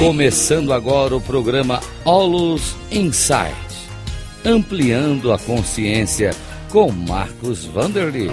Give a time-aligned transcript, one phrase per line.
[0.00, 3.54] Começando agora o programa Olus Insight,
[4.46, 6.30] ampliando a consciência
[6.72, 8.32] com Marcos Vanderlitt.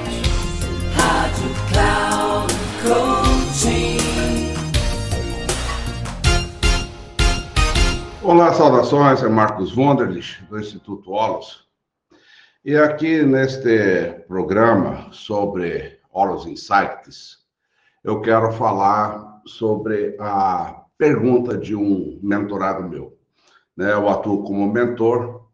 [0.95, 3.97] Rádio Cloud Coaching.
[8.23, 11.67] Olá, saudações, é Marcos Vanderlitt, do Instituto Olus.
[12.63, 17.39] E aqui neste programa sobre Olus Insights,
[18.05, 23.17] eu quero falar sobre a pergunta de um mentorado meu.
[23.75, 23.93] Né?
[23.93, 25.47] Eu atuo como mentor,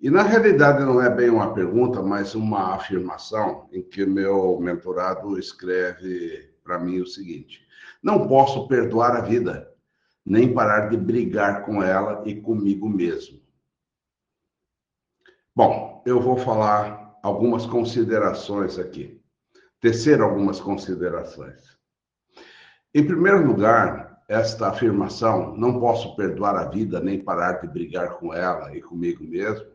[0.00, 5.38] e na realidade não é bem uma pergunta, mas uma afirmação em que meu mentorado
[5.38, 7.66] escreve para mim o seguinte:
[8.02, 9.72] Não posso perdoar a vida,
[10.26, 13.40] nem parar de brigar com ela e comigo mesmo.
[15.56, 19.22] Bom, eu vou falar algumas considerações aqui,
[19.80, 21.78] tecer algumas considerações.
[22.92, 28.32] Em primeiro lugar, esta afirmação, não posso perdoar a vida nem parar de brigar com
[28.32, 29.66] ela e comigo mesmo,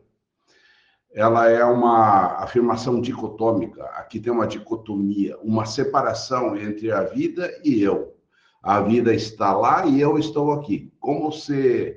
[1.12, 3.84] ela é uma afirmação dicotômica.
[3.96, 8.16] Aqui tem uma dicotomia, uma separação entre a vida e eu.
[8.62, 11.96] A vida está lá e eu estou aqui, como se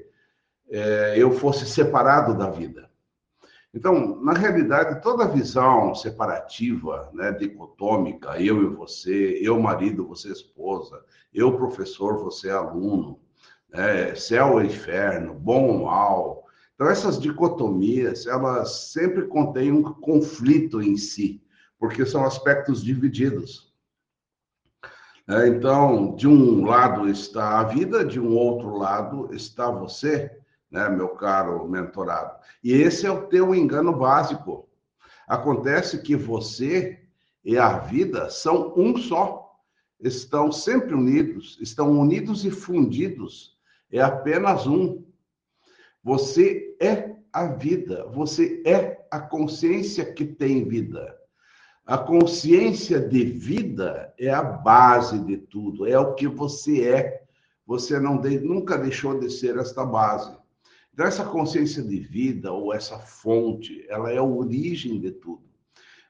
[0.69, 2.89] é, eu fosse separado da vida.
[3.73, 11.03] Então, na realidade, toda visão separativa, né, dicotômica, eu e você, eu marido, você esposa,
[11.33, 13.19] eu professor, você aluno,
[13.69, 16.45] né, céu e inferno, bom ou mal.
[16.75, 21.41] Então, essas dicotomias, elas sempre contêm um conflito em si,
[21.79, 23.73] porque são aspectos divididos.
[25.27, 30.42] É, então, de um lado está a vida, de um outro lado está você,
[30.73, 32.35] né, meu caro mentorado.
[32.63, 34.67] E esse é o teu engano básico.
[35.27, 36.99] Acontece que você
[37.45, 39.55] e a vida são um só.
[39.99, 43.55] Estão sempre unidos, estão unidos e fundidos.
[43.91, 45.05] É apenas um.
[46.03, 51.15] Você é a vida, você é a consciência que tem vida.
[51.85, 57.23] A consciência de vida é a base de tudo, é o que você é.
[57.65, 60.42] Você não de, nunca deixou de ser esta base.
[60.93, 65.41] Então, essa consciência de vida, ou essa fonte, ela é a origem de tudo.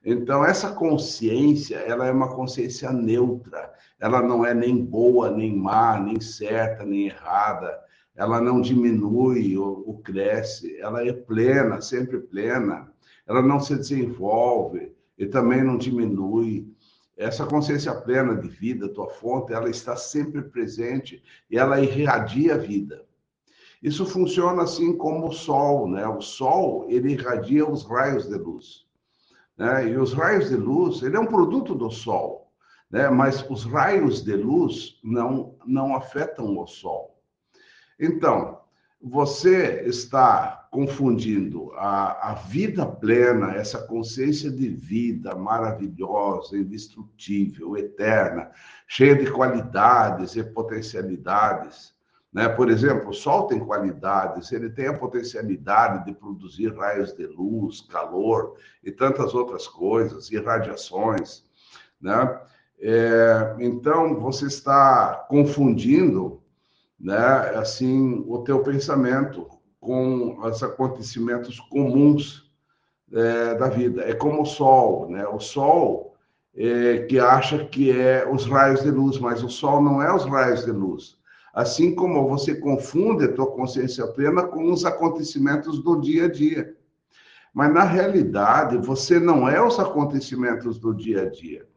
[0.06, 3.72] Então, essa consciência, ela é uma consciência neutra.
[3.98, 7.80] Ela não é nem boa, nem má, nem certa, nem errada.
[8.14, 10.78] Ela não diminui ou, ou cresce.
[10.82, 12.92] Ela é plena, sempre plena.
[13.26, 16.68] Ela não se desenvolve e também não diminui.
[17.16, 22.58] Essa consciência plena de vida, tua fonte, ela está sempre presente e ela irradia a
[22.58, 23.06] vida.
[23.84, 26.08] Isso funciona assim como o Sol, né?
[26.08, 28.86] O Sol, ele irradia os raios de luz.
[29.58, 29.90] Né?
[29.90, 32.50] E os raios de luz, ele é um produto do Sol,
[32.90, 33.10] né?
[33.10, 37.22] Mas os raios de luz não, não afetam o Sol.
[38.00, 38.62] Então,
[39.02, 48.50] você está confundindo a, a vida plena, essa consciência de vida maravilhosa, indestrutível, eterna,
[48.88, 51.94] cheia de qualidades e potencialidades,
[52.34, 52.50] né?
[52.50, 57.82] Por exemplo, o Sol tem qualidades, ele tem a potencialidade de produzir raios de luz,
[57.82, 61.44] calor e tantas outras coisas, e radiações.
[62.02, 62.42] Né?
[62.80, 66.42] É, então, você está confundindo
[67.00, 67.16] né,
[67.56, 69.48] assim, o teu pensamento
[69.80, 72.52] com os acontecimentos comuns
[73.12, 74.02] é, da vida.
[74.10, 75.28] É como o Sol, né?
[75.28, 76.16] O Sol
[76.56, 80.26] é, que acha que é os raios de luz, mas o Sol não é os
[80.26, 81.18] raios de luz.
[81.54, 86.76] Assim como você confunde a tua consciência plena com os acontecimentos do dia a dia.
[87.54, 91.68] Mas, na realidade, você não é os acontecimentos do dia a dia.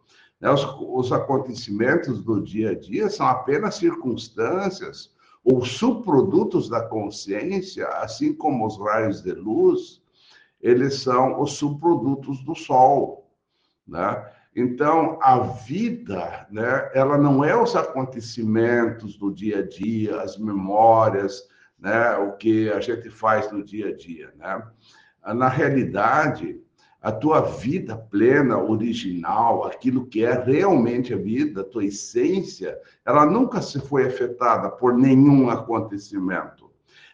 [0.41, 0.51] Né?
[0.51, 5.15] Os, os acontecimentos do dia a dia são apenas circunstâncias
[5.45, 10.03] ou subprodutos da consciência, assim como os raios de luz,
[10.61, 13.31] eles são os subprodutos do Sol.
[13.87, 14.33] Né?
[14.59, 21.47] Então, a vida, né, ela não é os acontecimentos do dia a dia, as memórias,
[21.79, 24.67] né, o que a gente faz no dia a dia, né?
[25.35, 26.59] Na realidade,
[27.03, 33.27] a tua vida plena, original, aquilo que é realmente a vida, a tua essência, ela
[33.27, 36.66] nunca se foi afetada por nenhum acontecimento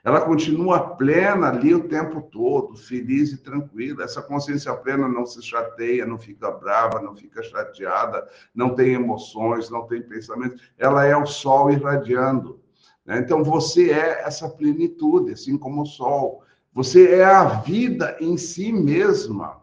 [0.05, 4.03] ela continua plena ali o tempo todo, feliz e tranquila.
[4.03, 9.71] Essa consciência plena não se chateia, não fica brava, não fica chateada, não tem emoções,
[9.71, 10.61] não tem pensamentos.
[10.77, 12.61] Ela é o sol irradiando.
[13.07, 13.19] Né?
[13.19, 16.43] Então você é essa plenitude, assim como o sol.
[16.75, 19.63] Você é a vida em si mesma.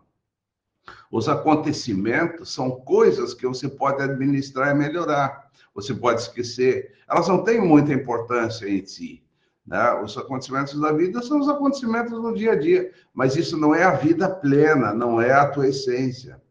[1.11, 5.49] Os acontecimentos são coisas que você pode administrar e melhorar.
[5.75, 6.93] Você pode esquecer.
[7.09, 9.21] Elas não têm muita importância em si.
[9.69, 10.01] Né?
[10.01, 12.91] Os acontecimentos da vida são os acontecimentos do dia a dia.
[13.13, 16.41] Mas isso não é a vida plena, não é a tua essência.